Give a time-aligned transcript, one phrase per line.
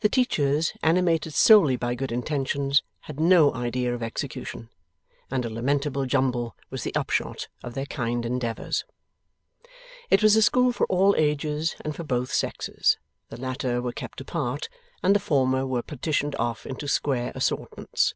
[0.00, 4.70] The teachers, animated solely by good intentions, had no idea of execution,
[5.30, 8.84] and a lamentable jumble was the upshot of their kind endeavours.
[10.10, 12.98] It was a school for all ages, and for both sexes.
[13.28, 14.68] The latter were kept apart,
[15.00, 18.14] and the former were partitioned off into square assortments.